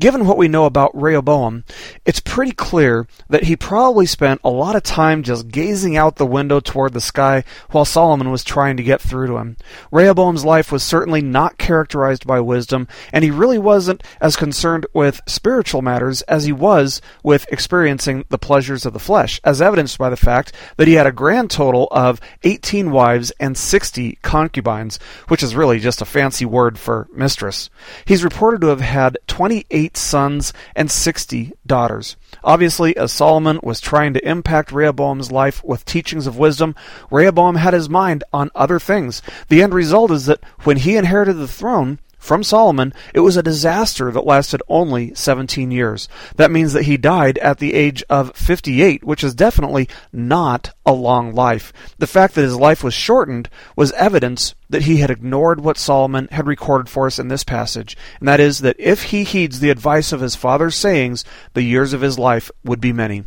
Given 0.00 0.26
what 0.26 0.38
we 0.38 0.48
know 0.48 0.64
about 0.64 0.96
Rehoboam, 1.00 1.64
it's 2.04 2.20
pretty 2.36 2.52
clear 2.52 3.06
that 3.30 3.44
he 3.44 3.56
probably 3.56 4.04
spent 4.04 4.38
a 4.44 4.50
lot 4.50 4.76
of 4.76 4.82
time 4.82 5.22
just 5.22 5.48
gazing 5.48 5.96
out 5.96 6.16
the 6.16 6.26
window 6.26 6.60
toward 6.60 6.92
the 6.92 7.00
sky 7.00 7.42
while 7.70 7.86
Solomon 7.86 8.30
was 8.30 8.44
trying 8.44 8.76
to 8.76 8.82
get 8.82 9.00
through 9.00 9.26
to 9.26 9.38
him. 9.38 9.56
Rehoboam's 9.90 10.44
life 10.44 10.70
was 10.70 10.82
certainly 10.82 11.22
not 11.22 11.56
characterized 11.56 12.26
by 12.26 12.38
wisdom, 12.40 12.88
and 13.10 13.24
he 13.24 13.30
really 13.30 13.56
wasn't 13.56 14.02
as 14.20 14.36
concerned 14.36 14.84
with 14.92 15.22
spiritual 15.26 15.80
matters 15.80 16.20
as 16.28 16.44
he 16.44 16.52
was 16.52 17.00
with 17.22 17.50
experiencing 17.50 18.26
the 18.28 18.36
pleasures 18.36 18.84
of 18.84 18.92
the 18.92 18.98
flesh, 18.98 19.40
as 19.42 19.62
evidenced 19.62 19.96
by 19.96 20.10
the 20.10 20.14
fact 20.14 20.52
that 20.76 20.86
he 20.86 20.92
had 20.92 21.06
a 21.06 21.12
grand 21.12 21.50
total 21.50 21.88
of 21.90 22.20
18 22.42 22.90
wives 22.90 23.32
and 23.40 23.56
60 23.56 24.18
concubines, 24.20 24.98
which 25.28 25.42
is 25.42 25.56
really 25.56 25.78
just 25.80 26.02
a 26.02 26.04
fancy 26.04 26.44
word 26.44 26.78
for 26.78 27.08
mistress. 27.14 27.70
He's 28.04 28.22
reported 28.22 28.60
to 28.60 28.66
have 28.66 28.82
had 28.82 29.16
28 29.26 29.96
sons 29.96 30.52
and 30.74 30.90
sixty 30.90 31.54
daughters. 31.64 32.14
Obviously, 32.44 32.96
as 32.96 33.12
Solomon 33.12 33.58
was 33.62 33.80
trying 33.80 34.14
to 34.14 34.28
impact 34.28 34.72
Rehoboam's 34.72 35.32
life 35.32 35.62
with 35.64 35.84
teachings 35.84 36.26
of 36.26 36.38
wisdom, 36.38 36.74
Rehoboam 37.10 37.56
had 37.56 37.74
his 37.74 37.88
mind 37.88 38.24
on 38.32 38.50
other 38.54 38.78
things. 38.78 39.22
The 39.48 39.62
end 39.62 39.74
result 39.74 40.10
is 40.10 40.26
that 40.26 40.42
when 40.64 40.78
he 40.78 40.96
inherited 40.96 41.34
the 41.34 41.48
throne, 41.48 41.98
from 42.18 42.42
Solomon, 42.42 42.92
it 43.14 43.20
was 43.20 43.36
a 43.36 43.42
disaster 43.42 44.10
that 44.10 44.26
lasted 44.26 44.62
only 44.68 45.14
17 45.14 45.70
years. 45.70 46.08
That 46.36 46.50
means 46.50 46.72
that 46.72 46.84
he 46.84 46.96
died 46.96 47.38
at 47.38 47.58
the 47.58 47.74
age 47.74 48.02
of 48.08 48.34
58, 48.34 49.04
which 49.04 49.22
is 49.22 49.34
definitely 49.34 49.88
not 50.12 50.74
a 50.84 50.92
long 50.92 51.32
life. 51.32 51.72
The 51.98 52.06
fact 52.06 52.34
that 52.34 52.42
his 52.42 52.56
life 52.56 52.82
was 52.82 52.94
shortened 52.94 53.48
was 53.76 53.92
evidence 53.92 54.54
that 54.68 54.82
he 54.82 54.96
had 54.98 55.10
ignored 55.10 55.60
what 55.60 55.78
Solomon 55.78 56.28
had 56.32 56.46
recorded 56.46 56.88
for 56.88 57.06
us 57.06 57.18
in 57.18 57.28
this 57.28 57.44
passage, 57.44 57.96
and 58.18 58.28
that 58.28 58.40
is 58.40 58.58
that 58.60 58.76
if 58.78 59.04
he 59.04 59.22
heeds 59.22 59.60
the 59.60 59.70
advice 59.70 60.12
of 60.12 60.20
his 60.20 60.34
father's 60.34 60.74
sayings, 60.74 61.24
the 61.54 61.62
years 61.62 61.92
of 61.92 62.00
his 62.00 62.18
life 62.18 62.50
would 62.64 62.80
be 62.80 62.92
many. 62.92 63.24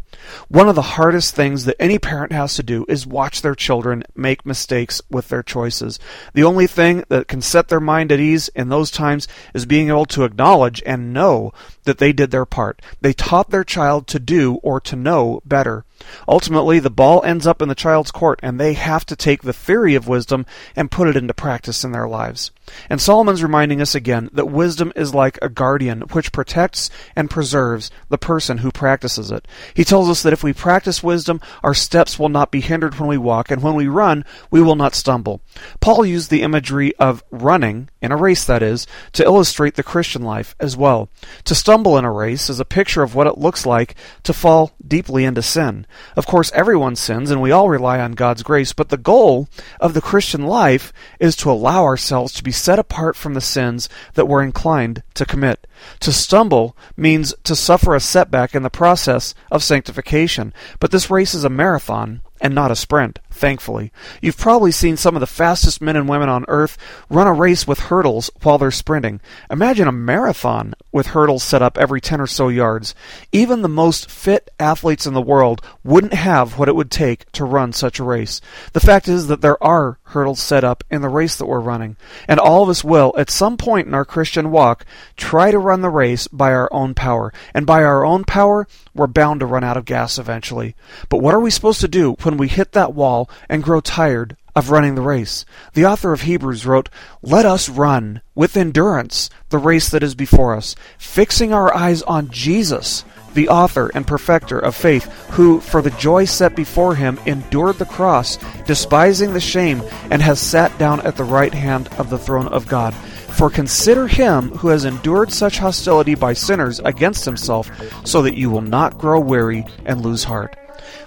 One 0.47 0.69
of 0.69 0.75
the 0.75 0.81
hardest 0.81 1.35
things 1.35 1.65
that 1.65 1.81
any 1.81 1.99
parent 1.99 2.31
has 2.31 2.55
to 2.55 2.63
do 2.63 2.85
is 2.87 3.05
watch 3.05 3.41
their 3.41 3.55
children 3.55 4.03
make 4.15 4.45
mistakes 4.45 5.01
with 5.09 5.29
their 5.29 5.43
choices. 5.43 5.99
The 6.33 6.43
only 6.43 6.67
thing 6.67 7.03
that 7.09 7.27
can 7.27 7.41
set 7.41 7.67
their 7.67 7.79
mind 7.79 8.11
at 8.11 8.19
ease 8.19 8.49
in 8.49 8.69
those 8.69 8.91
times 8.91 9.27
is 9.53 9.65
being 9.65 9.89
able 9.89 10.05
to 10.07 10.23
acknowledge 10.23 10.81
and 10.85 11.13
know 11.13 11.53
that 11.83 11.97
they 11.97 12.13
did 12.13 12.31
their 12.31 12.45
part. 12.45 12.81
They 13.01 13.13
taught 13.13 13.49
their 13.49 13.63
child 13.63 14.07
to 14.07 14.19
do 14.19 14.55
or 14.55 14.79
to 14.81 14.95
know 14.95 15.41
better. 15.45 15.85
Ultimately, 16.27 16.79
the 16.79 16.89
ball 16.89 17.23
ends 17.23 17.47
up 17.47 17.61
in 17.61 17.69
the 17.69 17.75
child's 17.75 18.11
court, 18.11 18.39
and 18.41 18.59
they 18.59 18.73
have 18.73 19.05
to 19.07 19.15
take 19.15 19.41
the 19.41 19.53
theory 19.53 19.95
of 19.95 20.07
wisdom 20.07 20.45
and 20.75 20.91
put 20.91 21.07
it 21.07 21.15
into 21.15 21.33
practice 21.33 21.83
in 21.83 21.91
their 21.91 22.07
lives. 22.07 22.51
And 22.89 23.01
Solomon's 23.01 23.41
reminding 23.41 23.81
us 23.81 23.95
again 23.95 24.29
that 24.33 24.45
wisdom 24.45 24.93
is 24.95 25.13
like 25.13 25.39
a 25.41 25.49
guardian 25.49 26.01
which 26.11 26.31
protects 26.31 26.89
and 27.15 27.29
preserves 27.29 27.89
the 28.09 28.17
person 28.17 28.59
who 28.59 28.71
practices 28.71 29.31
it. 29.31 29.47
He 29.73 29.83
tells 29.83 30.09
us 30.09 30.21
that 30.21 30.33
if 30.33 30.43
we 30.43 30.53
practice 30.53 31.01
wisdom, 31.01 31.41
our 31.63 31.73
steps 31.73 32.19
will 32.19 32.29
not 32.29 32.51
be 32.51 32.61
hindered 32.61 32.99
when 32.99 33.09
we 33.09 33.17
walk, 33.17 33.49
and 33.49 33.61
when 33.61 33.75
we 33.75 33.87
run, 33.87 34.23
we 34.51 34.61
will 34.61 34.75
not 34.75 34.95
stumble. 34.95 35.41
Paul 35.79 36.05
used 36.05 36.29
the 36.29 36.43
imagery 36.43 36.95
of 36.97 37.23
running, 37.31 37.89
in 38.01 38.11
a 38.11 38.17
race 38.17 38.45
that 38.45 38.61
is, 38.61 38.85
to 39.13 39.23
illustrate 39.23 39.75
the 39.75 39.83
Christian 39.83 40.21
life 40.21 40.55
as 40.59 40.77
well. 40.77 41.09
To 41.45 41.55
stumble 41.55 41.97
in 41.97 42.05
a 42.05 42.11
race 42.11 42.49
is 42.49 42.59
a 42.59 42.65
picture 42.65 43.03
of 43.03 43.15
what 43.15 43.27
it 43.27 43.37
looks 43.37 43.65
like 43.65 43.95
to 44.23 44.33
fall 44.33 44.71
deeply 44.85 45.25
into 45.25 45.41
sin. 45.41 45.85
Of 46.15 46.25
course, 46.25 46.51
everyone 46.53 46.95
sins, 46.95 47.31
and 47.31 47.41
we 47.41 47.51
all 47.51 47.69
rely 47.69 47.99
on 47.99 48.13
God's 48.13 48.43
grace, 48.43 48.73
but 48.73 48.89
the 48.89 48.97
goal 48.97 49.47
of 49.79 49.93
the 49.93 50.01
Christian 50.01 50.43
life 50.43 50.91
is 51.19 51.35
to 51.37 51.51
allow 51.51 51.83
ourselves 51.83 52.33
to 52.33 52.43
be 52.43 52.51
set 52.51 52.79
apart 52.79 53.15
from 53.15 53.33
the 53.33 53.41
sins 53.41 53.89
that 54.13 54.27
we're 54.27 54.43
inclined 54.43 55.03
to 55.15 55.25
commit. 55.25 55.67
To 56.01 56.11
stumble 56.11 56.75
means 56.97 57.33
to 57.43 57.55
suffer 57.55 57.95
a 57.95 57.99
setback 57.99 58.55
in 58.55 58.63
the 58.63 58.69
process 58.69 59.33
of 59.51 59.63
sanctification, 59.63 60.53
but 60.79 60.91
this 60.91 61.09
race 61.09 61.33
is 61.33 61.43
a 61.43 61.49
marathon 61.49 62.21
and 62.41 62.55
not 62.55 62.71
a 62.71 62.75
sprint, 62.75 63.19
thankfully. 63.29 63.91
You've 64.21 64.37
probably 64.37 64.71
seen 64.71 64.97
some 64.97 65.15
of 65.15 65.19
the 65.19 65.27
fastest 65.27 65.81
men 65.81 65.95
and 65.95 66.07
women 66.07 66.29
on 66.29 66.45
earth 66.47 66.77
run 67.09 67.27
a 67.27 67.33
race 67.33 67.67
with 67.67 67.79
hurdles 67.79 68.29
while 68.41 68.57
they're 68.57 68.71
sprinting. 68.71 69.19
Imagine 69.49 69.87
a 69.87 69.91
marathon 69.91 70.73
with 70.91 71.07
hurdles 71.07 71.43
set 71.43 71.61
up 71.61 71.77
every 71.77 72.01
10 72.01 72.21
or 72.21 72.27
so 72.27 72.49
yards. 72.49 72.95
Even 73.31 73.61
the 73.61 73.69
most 73.69 74.09
fit 74.09 74.49
athletes 74.59 75.05
in 75.05 75.13
the 75.13 75.21
world 75.21 75.61
wouldn't 75.83 76.13
have 76.13 76.57
what 76.57 76.67
it 76.67 76.75
would 76.75 76.91
take 76.91 77.31
to 77.31 77.45
run 77.45 77.71
such 77.73 77.99
a 77.99 78.03
race. 78.03 78.41
The 78.73 78.79
fact 78.79 79.07
is 79.07 79.27
that 79.27 79.41
there 79.41 79.61
are 79.63 79.99
hurdles 80.03 80.39
set 80.39 80.63
up 80.63 80.83
in 80.89 81.01
the 81.01 81.09
race 81.09 81.35
that 81.35 81.45
we're 81.45 81.59
running, 81.59 81.95
and 82.27 82.39
all 82.39 82.63
of 82.63 82.69
us 82.69 82.83
will, 82.83 83.13
at 83.17 83.29
some 83.29 83.57
point 83.57 83.87
in 83.87 83.93
our 83.93 84.05
Christian 84.05 84.51
walk, 84.51 84.85
try 85.15 85.51
to 85.51 85.59
run 85.59 85.81
the 85.81 85.89
race 85.89 86.27
by 86.27 86.51
our 86.51 86.71
own 86.71 86.93
power. 86.93 87.31
And 87.53 87.65
by 87.65 87.83
our 87.83 88.05
own 88.05 88.23
power, 88.23 88.67
we're 88.93 89.07
bound 89.07 89.39
to 89.41 89.45
run 89.45 89.63
out 89.63 89.77
of 89.77 89.85
gas 89.85 90.17
eventually. 90.17 90.75
But 91.09 91.21
what 91.21 91.35
are 91.35 91.39
we 91.39 91.51
supposed 91.51 91.81
to 91.81 91.87
do 91.87 92.17
when 92.23 92.37
we 92.37 92.47
hit 92.47 92.71
that 92.73 92.93
wall 92.93 93.29
and 93.47 93.63
grow 93.63 93.81
tired 93.81 94.35
of 94.59 94.69
running 94.69 94.93
the 94.93 95.01
race? 95.01 95.45
The 95.73 95.85
author 95.85 96.13
of 96.13 96.21
Hebrews 96.21 96.65
wrote, 96.65 96.89
Let 97.23 97.45
us 97.45 97.67
run 97.67 98.21
with 98.35 98.55
endurance 98.55 99.31
the 99.49 99.57
race 99.57 99.89
that 99.89 100.03
is 100.03 100.13
before 100.13 100.55
us, 100.55 100.75
fixing 100.99 101.51
our 101.51 101.73
eyes 101.73 102.03
on 102.03 102.29
Jesus 102.29 103.03
the 103.33 103.49
author 103.49 103.91
and 103.93 104.05
perfecter 104.07 104.59
of 104.59 104.75
faith, 104.75 105.05
who, 105.31 105.59
for 105.59 105.81
the 105.81 105.91
joy 105.91 106.25
set 106.25 106.55
before 106.55 106.95
him, 106.95 107.19
endured 107.25 107.77
the 107.77 107.85
cross, 107.85 108.37
despising 108.65 109.33
the 109.33 109.39
shame, 109.39 109.81
and 110.09 110.21
has 110.21 110.39
sat 110.39 110.75
down 110.77 111.01
at 111.01 111.15
the 111.15 111.23
right 111.23 111.53
hand 111.53 111.87
of 111.97 112.09
the 112.09 112.17
throne 112.17 112.47
of 112.47 112.67
God. 112.67 112.93
For 112.93 113.49
consider 113.49 114.07
him 114.07 114.49
who 114.49 114.69
has 114.69 114.85
endured 114.85 115.31
such 115.31 115.59
hostility 115.59 116.15
by 116.15 116.33
sinners 116.33 116.79
against 116.79 117.25
himself, 117.25 117.69
so 118.05 118.21
that 118.23 118.37
you 118.37 118.49
will 118.49 118.61
not 118.61 118.97
grow 118.97 119.19
weary 119.19 119.65
and 119.85 120.01
lose 120.01 120.23
heart. 120.23 120.55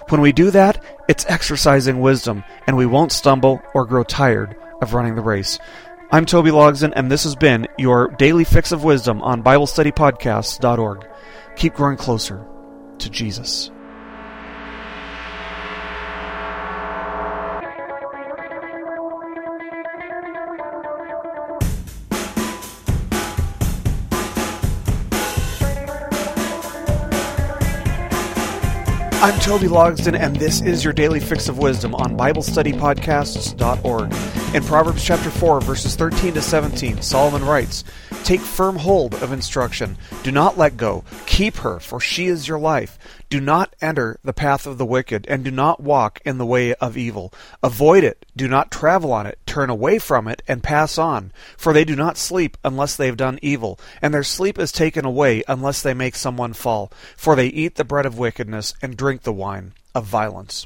When 0.09 0.21
we 0.21 0.31
do 0.31 0.51
that, 0.51 0.72
it's 1.07 1.25
exercising 1.27 1.99
wisdom, 1.99 2.43
and 2.67 2.77
we 2.77 2.85
won't 2.85 3.11
stumble 3.11 3.61
or 3.73 3.85
grow 3.85 4.03
tired 4.03 4.55
of 4.81 4.93
running 4.93 5.15
the 5.15 5.21
race. 5.21 5.59
I'm 6.11 6.25
Toby 6.25 6.51
Logsdon, 6.51 6.93
and 6.95 7.11
this 7.11 7.23
has 7.23 7.35
been 7.35 7.67
your 7.77 8.09
daily 8.09 8.43
fix 8.43 8.71
of 8.71 8.83
wisdom 8.83 9.21
on 9.21 9.43
BibleStudyPodcasts.org. 9.43 11.07
Keep 11.55 11.73
growing 11.73 11.97
closer 11.97 12.45
to 12.99 13.09
Jesus. 13.09 13.71
I'm 29.23 29.39
Toby 29.39 29.67
Logsdon, 29.67 30.19
and 30.19 30.35
this 30.35 30.59
is 30.59 30.83
your 30.83 30.91
daily 30.91 31.21
fix 31.21 31.47
of 31.47 31.57
wisdom 31.57 31.95
on 31.95 32.17
BibleStudyPodcasts.org. 32.17 34.13
In 34.53 34.63
Proverbs 34.65 35.01
chapter 35.01 35.29
4, 35.29 35.61
verses 35.61 35.95
13 35.95 36.33
to 36.33 36.41
17, 36.41 37.01
Solomon 37.01 37.45
writes, 37.45 37.85
Take 38.23 38.39
firm 38.39 38.77
hold 38.77 39.15
of 39.15 39.33
instruction. 39.33 39.97
Do 40.23 40.31
not 40.31 40.57
let 40.57 40.77
go. 40.77 41.03
Keep 41.25 41.57
her, 41.57 41.81
for 41.81 41.99
she 41.99 42.27
is 42.27 42.47
your 42.47 42.57
life. 42.57 42.97
Do 43.29 43.41
not 43.41 43.75
enter 43.81 44.17
the 44.23 44.31
path 44.31 44.65
of 44.65 44.77
the 44.77 44.85
wicked, 44.85 45.25
and 45.27 45.43
do 45.43 45.51
not 45.51 45.81
walk 45.81 46.21
in 46.23 46.37
the 46.37 46.45
way 46.45 46.73
of 46.75 46.95
evil. 46.95 47.33
Avoid 47.61 48.05
it. 48.05 48.25
Do 48.33 48.47
not 48.47 48.71
travel 48.71 49.11
on 49.11 49.25
it. 49.25 49.39
Turn 49.45 49.69
away 49.69 49.99
from 49.99 50.29
it, 50.29 50.41
and 50.47 50.63
pass 50.63 50.97
on. 50.97 51.33
For 51.57 51.73
they 51.73 51.83
do 51.83 51.97
not 51.97 52.17
sleep 52.17 52.55
unless 52.63 52.95
they 52.95 53.07
have 53.07 53.17
done 53.17 53.39
evil, 53.41 53.77
and 54.01 54.13
their 54.13 54.23
sleep 54.23 54.57
is 54.57 54.71
taken 54.71 55.03
away 55.03 55.43
unless 55.45 55.81
they 55.81 55.93
make 55.93 56.15
someone 56.15 56.53
fall. 56.53 56.93
For 57.17 57.35
they 57.35 57.47
eat 57.47 57.75
the 57.75 57.83
bread 57.83 58.05
of 58.05 58.17
wickedness, 58.17 58.73
and 58.81 58.95
drink 58.95 59.23
the 59.23 59.33
wine 59.33 59.73
of 59.93 60.05
violence. 60.05 60.65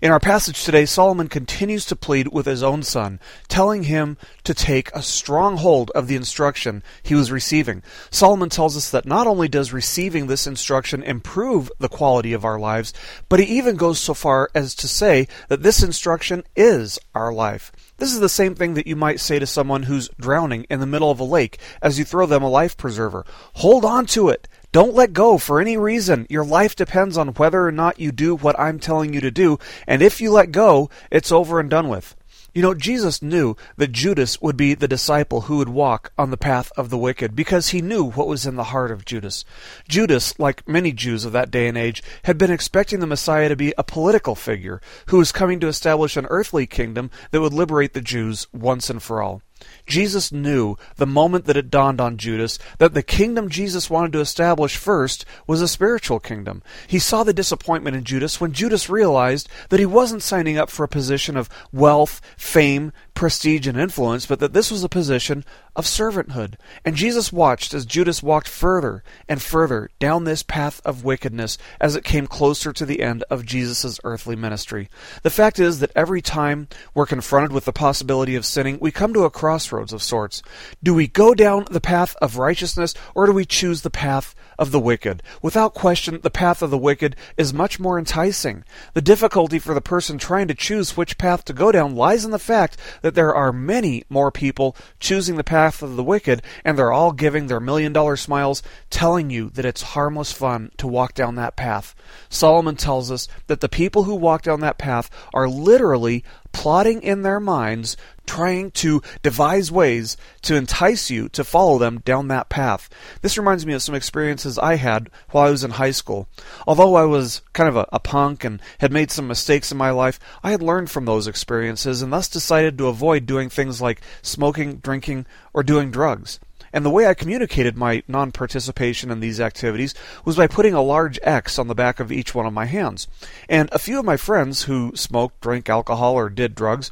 In 0.00 0.10
our 0.10 0.20
passage 0.20 0.64
today, 0.64 0.86
Solomon 0.86 1.28
continues 1.28 1.84
to 1.86 1.96
plead 1.96 2.28
with 2.28 2.46
his 2.46 2.62
own 2.62 2.82
son, 2.82 3.20
telling 3.48 3.84
him 3.84 4.16
to 4.44 4.54
take 4.54 4.90
a 4.92 5.02
strong 5.02 5.56
hold 5.56 5.90
of 5.92 6.06
the 6.06 6.16
instruction 6.16 6.82
he 7.02 7.14
was 7.14 7.32
receiving. 7.32 7.82
Solomon 8.10 8.48
tells 8.48 8.76
us 8.76 8.90
that 8.90 9.06
not 9.06 9.26
only 9.26 9.48
does 9.48 9.72
receiving 9.72 10.26
this 10.26 10.46
instruction 10.46 11.02
improve 11.02 11.70
the 11.78 11.88
quality 11.88 12.32
of 12.32 12.44
our 12.44 12.58
lives, 12.58 12.92
but 13.28 13.40
he 13.40 13.46
even 13.58 13.76
goes 13.76 13.98
so 13.98 14.14
far 14.14 14.50
as 14.54 14.74
to 14.74 14.88
say 14.88 15.28
that 15.48 15.62
this 15.62 15.82
instruction 15.82 16.44
is 16.56 16.98
our 17.14 17.32
life. 17.32 17.72
This 17.98 18.12
is 18.12 18.20
the 18.20 18.28
same 18.28 18.54
thing 18.54 18.74
that 18.74 18.86
you 18.86 18.96
might 18.96 19.20
say 19.20 19.38
to 19.38 19.46
someone 19.46 19.84
who's 19.84 20.08
drowning 20.20 20.64
in 20.68 20.80
the 20.80 20.86
middle 20.86 21.10
of 21.10 21.20
a 21.20 21.24
lake 21.24 21.58
as 21.80 21.98
you 21.98 22.04
throw 22.04 22.26
them 22.26 22.42
a 22.42 22.48
life 22.48 22.76
preserver. 22.76 23.24
Hold 23.54 23.84
on 23.84 24.06
to 24.06 24.28
it. 24.28 24.48
Don't 24.74 24.96
let 24.96 25.12
go 25.12 25.38
for 25.38 25.60
any 25.60 25.76
reason. 25.76 26.26
Your 26.28 26.44
life 26.44 26.74
depends 26.74 27.16
on 27.16 27.28
whether 27.28 27.64
or 27.64 27.70
not 27.70 28.00
you 28.00 28.10
do 28.10 28.34
what 28.34 28.58
I'm 28.58 28.80
telling 28.80 29.14
you 29.14 29.20
to 29.20 29.30
do, 29.30 29.60
and 29.86 30.02
if 30.02 30.20
you 30.20 30.32
let 30.32 30.50
go, 30.50 30.90
it's 31.12 31.30
over 31.30 31.60
and 31.60 31.70
done 31.70 31.88
with. 31.88 32.16
You 32.52 32.62
know, 32.62 32.74
Jesus 32.74 33.22
knew 33.22 33.56
that 33.76 33.92
Judas 33.92 34.42
would 34.42 34.56
be 34.56 34.74
the 34.74 34.88
disciple 34.88 35.42
who 35.42 35.58
would 35.58 35.68
walk 35.68 36.10
on 36.18 36.32
the 36.32 36.36
path 36.36 36.72
of 36.76 36.90
the 36.90 36.98
wicked 36.98 37.36
because 37.36 37.68
he 37.68 37.82
knew 37.82 38.10
what 38.10 38.26
was 38.26 38.46
in 38.46 38.56
the 38.56 38.64
heart 38.74 38.90
of 38.90 39.04
Judas. 39.04 39.44
Judas, 39.88 40.36
like 40.40 40.66
many 40.66 40.90
Jews 40.90 41.24
of 41.24 41.30
that 41.30 41.52
day 41.52 41.68
and 41.68 41.78
age, 41.78 42.02
had 42.24 42.36
been 42.36 42.50
expecting 42.50 42.98
the 42.98 43.06
Messiah 43.06 43.48
to 43.48 43.54
be 43.54 43.72
a 43.78 43.84
political 43.84 44.34
figure 44.34 44.80
who 45.06 45.18
was 45.18 45.30
coming 45.30 45.60
to 45.60 45.68
establish 45.68 46.16
an 46.16 46.26
earthly 46.30 46.66
kingdom 46.66 47.12
that 47.30 47.40
would 47.40 47.52
liberate 47.52 47.92
the 47.92 48.00
Jews 48.00 48.48
once 48.52 48.90
and 48.90 49.00
for 49.00 49.22
all. 49.22 49.40
Jesus 49.86 50.32
knew 50.32 50.76
the 50.96 51.06
moment 51.06 51.44
that 51.44 51.56
it 51.56 51.70
dawned 51.70 52.00
on 52.00 52.16
Judas 52.16 52.58
that 52.78 52.94
the 52.94 53.02
kingdom 53.02 53.48
Jesus 53.48 53.90
wanted 53.90 54.12
to 54.12 54.20
establish 54.20 54.76
first 54.76 55.24
was 55.46 55.60
a 55.60 55.68
spiritual 55.68 56.20
kingdom. 56.20 56.62
He 56.86 56.98
saw 56.98 57.22
the 57.22 57.32
disappointment 57.32 57.96
in 57.96 58.04
Judas 58.04 58.40
when 58.40 58.52
Judas 58.52 58.88
realized 58.88 59.48
that 59.68 59.80
he 59.80 59.86
wasn't 59.86 60.22
signing 60.22 60.58
up 60.58 60.70
for 60.70 60.84
a 60.84 60.88
position 60.88 61.36
of 61.36 61.48
wealth, 61.72 62.20
fame, 62.36 62.92
prestige, 63.14 63.66
and 63.66 63.78
influence, 63.78 64.26
but 64.26 64.40
that 64.40 64.52
this 64.52 64.70
was 64.70 64.84
a 64.84 64.88
position 64.88 65.44
of 65.76 65.86
servanthood. 65.86 66.54
And 66.84 66.96
Jesus 66.96 67.32
watched 67.32 67.74
as 67.74 67.86
Judas 67.86 68.22
walked 68.22 68.48
further 68.48 69.02
and 69.28 69.40
further 69.40 69.90
down 69.98 70.24
this 70.24 70.42
path 70.42 70.80
of 70.84 71.04
wickedness 71.04 71.58
as 71.80 71.96
it 71.96 72.04
came 72.04 72.26
closer 72.26 72.72
to 72.72 72.86
the 72.86 73.02
end 73.02 73.24
of 73.30 73.46
Jesus' 73.46 73.98
earthly 74.04 74.36
ministry. 74.36 74.88
The 75.22 75.30
fact 75.30 75.58
is 75.58 75.80
that 75.80 75.92
every 75.94 76.22
time 76.22 76.68
we're 76.94 77.06
confronted 77.06 77.52
with 77.52 77.64
the 77.64 77.72
possibility 77.72 78.36
of 78.36 78.44
sinning, 78.44 78.78
we 78.80 78.90
come 78.90 79.14
to 79.14 79.24
a 79.24 79.30
crossroads 79.30 79.92
of 79.92 80.02
sorts. 80.02 80.42
Do 80.82 80.94
we 80.94 81.06
go 81.06 81.34
down 81.34 81.66
the 81.70 81.80
path 81.80 82.16
of 82.20 82.38
righteousness 82.38 82.94
or 83.14 83.26
do 83.26 83.32
we 83.32 83.44
choose 83.44 83.82
the 83.82 83.90
path 83.90 84.34
of 84.58 84.70
the 84.70 84.80
wicked? 84.80 85.22
Without 85.42 85.74
question, 85.74 86.20
the 86.22 86.30
path 86.30 86.62
of 86.62 86.70
the 86.70 86.78
wicked 86.78 87.16
is 87.36 87.52
much 87.52 87.80
more 87.80 87.98
enticing. 87.98 88.64
The 88.92 89.00
difficulty 89.02 89.58
for 89.58 89.74
the 89.74 89.80
person 89.80 90.18
trying 90.18 90.48
to 90.48 90.54
choose 90.54 90.96
which 90.96 91.18
path 91.18 91.44
to 91.46 91.52
go 91.52 91.72
down 91.72 91.96
lies 91.96 92.24
in 92.24 92.30
the 92.30 92.38
fact 92.38 92.76
that 93.04 93.14
there 93.14 93.34
are 93.34 93.52
many 93.52 94.02
more 94.08 94.32
people 94.32 94.74
choosing 94.98 95.36
the 95.36 95.44
path 95.44 95.82
of 95.82 95.94
the 95.94 96.02
wicked, 96.02 96.40
and 96.64 96.78
they're 96.78 96.90
all 96.90 97.12
giving 97.12 97.48
their 97.48 97.60
million 97.60 97.92
dollar 97.92 98.16
smiles, 98.16 98.62
telling 98.88 99.28
you 99.28 99.50
that 99.50 99.66
it's 99.66 99.82
harmless 99.82 100.32
fun 100.32 100.70
to 100.78 100.86
walk 100.86 101.12
down 101.12 101.34
that 101.34 101.54
path. 101.54 101.94
Solomon 102.30 102.76
tells 102.76 103.10
us 103.10 103.28
that 103.46 103.60
the 103.60 103.68
people 103.68 104.04
who 104.04 104.14
walk 104.14 104.40
down 104.40 104.60
that 104.60 104.78
path 104.78 105.10
are 105.34 105.46
literally 105.46 106.24
plotting 106.54 107.02
in 107.02 107.20
their 107.20 107.40
minds, 107.40 107.96
trying 108.26 108.70
to 108.70 109.02
devise 109.22 109.70
ways 109.70 110.16
to 110.40 110.54
entice 110.54 111.10
you 111.10 111.28
to 111.30 111.44
follow 111.44 111.76
them 111.78 111.98
down 112.06 112.28
that 112.28 112.48
path. 112.48 112.88
This 113.20 113.36
reminds 113.36 113.66
me 113.66 113.74
of 113.74 113.82
some 113.82 113.94
experiences 113.94 114.58
I 114.58 114.76
had 114.76 115.10
while 115.30 115.46
I 115.46 115.50
was 115.50 115.64
in 115.64 115.72
high 115.72 115.90
school. 115.90 116.28
Although 116.66 116.94
I 116.94 117.04
was 117.04 117.42
kind 117.52 117.68
of 117.68 117.76
a, 117.76 117.86
a, 117.92 117.98
punk 117.98 118.44
and 118.44 118.62
had 118.78 118.92
made 118.92 119.10
some 119.10 119.26
mistakes 119.26 119.72
in 119.72 119.76
my 119.76 119.90
life, 119.90 120.18
I 120.42 120.52
had 120.52 120.62
learned 120.62 120.90
from 120.90 121.04
those 121.04 121.26
experiences 121.26 122.00
and 122.00 122.12
thus 122.12 122.28
decided 122.28 122.78
to 122.78 122.86
avoid 122.86 123.26
doing 123.26 123.50
things 123.50 123.82
like 123.82 124.00
smoking, 124.22 124.76
drinking, 124.76 125.26
or 125.52 125.62
doing 125.62 125.90
drugs. 125.90 126.38
And 126.74 126.84
the 126.84 126.90
way 126.90 127.06
I 127.06 127.14
communicated 127.14 127.76
my 127.76 128.02
non 128.08 128.32
participation 128.32 129.12
in 129.12 129.20
these 129.20 129.40
activities 129.40 129.94
was 130.24 130.36
by 130.36 130.48
putting 130.48 130.74
a 130.74 130.82
large 130.82 131.20
X 131.22 131.56
on 131.56 131.68
the 131.68 131.74
back 131.74 132.00
of 132.00 132.10
each 132.10 132.34
one 132.34 132.46
of 132.46 132.52
my 132.52 132.66
hands. 132.66 133.06
And 133.48 133.68
a 133.70 133.78
few 133.78 134.00
of 134.00 134.04
my 134.04 134.16
friends 134.16 134.64
who 134.64 134.90
smoked, 134.96 135.40
drank 135.40 135.70
alcohol, 135.70 136.14
or 136.14 136.28
did 136.28 136.56
drugs 136.56 136.90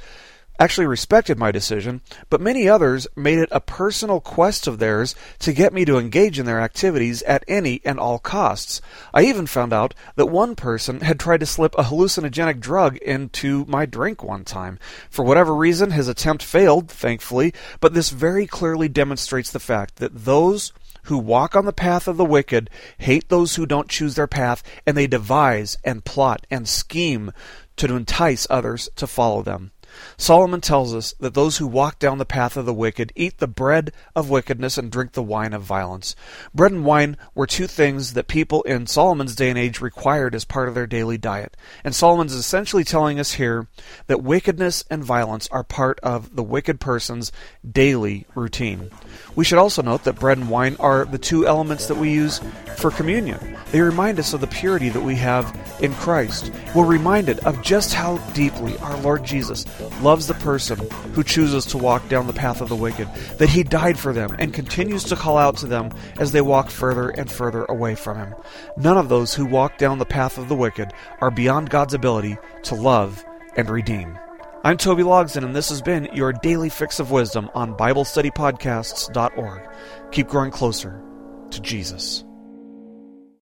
actually 0.58 0.86
respected 0.86 1.38
my 1.38 1.50
decision, 1.50 2.00
but 2.30 2.40
many 2.40 2.68
others 2.68 3.06
made 3.16 3.38
it 3.38 3.48
a 3.52 3.60
personal 3.60 4.20
quest 4.20 4.66
of 4.66 4.78
theirs 4.78 5.14
to 5.38 5.52
get 5.52 5.72
me 5.72 5.84
to 5.84 5.98
engage 5.98 6.38
in 6.38 6.46
their 6.46 6.60
activities 6.60 7.22
at 7.22 7.44
any 7.48 7.80
and 7.84 7.98
all 7.98 8.18
costs. 8.18 8.80
I 9.12 9.24
even 9.24 9.46
found 9.46 9.72
out 9.72 9.94
that 10.16 10.26
one 10.26 10.54
person 10.54 11.00
had 11.00 11.18
tried 11.18 11.40
to 11.40 11.46
slip 11.46 11.74
a 11.76 11.84
hallucinogenic 11.84 12.60
drug 12.60 12.96
into 12.98 13.64
my 13.66 13.86
drink 13.86 14.22
one 14.22 14.44
time. 14.44 14.78
For 15.10 15.24
whatever 15.24 15.54
reason, 15.54 15.90
his 15.92 16.08
attempt 16.08 16.42
failed, 16.42 16.90
thankfully, 16.90 17.52
but 17.80 17.94
this 17.94 18.10
very 18.10 18.46
clearly 18.46 18.88
demonstrates 18.88 19.50
the 19.50 19.60
fact 19.60 19.96
that 19.96 20.24
those 20.24 20.72
who 21.04 21.18
walk 21.18 21.56
on 21.56 21.64
the 21.64 21.72
path 21.72 22.06
of 22.06 22.16
the 22.16 22.24
wicked 22.24 22.70
hate 22.98 23.28
those 23.28 23.56
who 23.56 23.66
don't 23.66 23.88
choose 23.88 24.14
their 24.14 24.26
path, 24.26 24.62
and 24.86 24.96
they 24.96 25.06
devise 25.06 25.76
and 25.84 26.04
plot 26.04 26.46
and 26.50 26.68
scheme 26.68 27.32
to 27.76 27.94
entice 27.94 28.46
others 28.48 28.88
to 28.96 29.06
follow 29.06 29.42
them. 29.42 29.72
Solomon 30.16 30.60
tells 30.60 30.94
us 30.94 31.14
that 31.20 31.34
those 31.34 31.58
who 31.58 31.66
walk 31.66 31.98
down 31.98 32.18
the 32.18 32.24
path 32.24 32.56
of 32.56 32.66
the 32.66 32.74
wicked 32.74 33.12
eat 33.16 33.38
the 33.38 33.46
bread 33.46 33.92
of 34.14 34.30
wickedness 34.30 34.78
and 34.78 34.90
drink 34.90 35.12
the 35.12 35.22
wine 35.22 35.52
of 35.52 35.62
violence. 35.62 36.14
Bread 36.54 36.72
and 36.72 36.84
wine 36.84 37.16
were 37.34 37.46
two 37.46 37.66
things 37.66 38.12
that 38.14 38.28
people 38.28 38.62
in 38.62 38.86
Solomon's 38.86 39.34
day 39.34 39.50
and 39.50 39.58
age 39.58 39.80
required 39.80 40.34
as 40.34 40.44
part 40.44 40.68
of 40.68 40.74
their 40.74 40.86
daily 40.86 41.18
diet. 41.18 41.56
And 41.84 41.94
Solomon's 41.94 42.34
essentially 42.34 42.84
telling 42.84 43.18
us 43.18 43.32
here 43.32 43.66
that 44.06 44.22
wickedness 44.22 44.84
and 44.90 45.04
violence 45.04 45.48
are 45.48 45.64
part 45.64 45.98
of 46.00 46.36
the 46.36 46.42
wicked 46.42 46.80
person's 46.80 47.32
daily 47.68 48.26
routine. 48.34 48.90
We 49.34 49.44
should 49.44 49.58
also 49.58 49.82
note 49.82 50.04
that 50.04 50.18
bread 50.18 50.38
and 50.38 50.50
wine 50.50 50.76
are 50.78 51.04
the 51.04 51.18
two 51.18 51.46
elements 51.46 51.86
that 51.86 51.96
we 51.96 52.10
use 52.10 52.40
for 52.76 52.90
communion. 52.90 53.56
They 53.70 53.80
remind 53.80 54.18
us 54.18 54.32
of 54.32 54.40
the 54.40 54.46
purity 54.46 54.88
that 54.90 55.00
we 55.00 55.16
have 55.16 55.56
in 55.80 55.94
Christ. 55.94 56.52
We're 56.74 56.86
reminded 56.86 57.40
of 57.40 57.62
just 57.62 57.94
how 57.94 58.18
deeply 58.32 58.76
our 58.78 58.96
Lord 58.98 59.24
Jesus 59.24 59.64
loves 60.00 60.26
the 60.26 60.34
person 60.34 60.78
who 61.12 61.22
chooses 61.22 61.64
to 61.66 61.78
walk 61.78 62.08
down 62.08 62.26
the 62.26 62.32
path 62.32 62.60
of 62.60 62.68
the 62.68 62.76
wicked, 62.76 63.08
that 63.38 63.48
he 63.48 63.62
died 63.62 63.98
for 63.98 64.12
them 64.12 64.34
and 64.38 64.52
continues 64.54 65.04
to 65.04 65.16
call 65.16 65.38
out 65.38 65.56
to 65.58 65.66
them 65.66 65.90
as 66.18 66.32
they 66.32 66.40
walk 66.40 66.70
further 66.70 67.10
and 67.10 67.30
further 67.30 67.64
away 67.66 67.94
from 67.94 68.18
him. 68.18 68.34
None 68.76 68.98
of 68.98 69.08
those 69.08 69.34
who 69.34 69.44
walk 69.46 69.78
down 69.78 69.98
the 69.98 70.04
path 70.04 70.38
of 70.38 70.48
the 70.48 70.56
wicked 70.56 70.92
are 71.20 71.30
beyond 71.30 71.70
God's 71.70 71.94
ability 71.94 72.36
to 72.64 72.74
love 72.74 73.24
and 73.56 73.68
redeem. 73.70 74.18
I'm 74.64 74.76
Toby 74.76 75.02
Logsdon, 75.02 75.44
and 75.44 75.56
this 75.56 75.70
has 75.70 75.82
been 75.82 76.08
your 76.12 76.32
daily 76.32 76.68
fix 76.68 77.00
of 77.00 77.10
wisdom 77.10 77.50
on 77.54 77.74
BibleStudyPodcasts.org. 77.74 79.68
Keep 80.12 80.28
growing 80.28 80.52
closer 80.52 81.02
to 81.50 81.60
Jesus. 81.60 82.24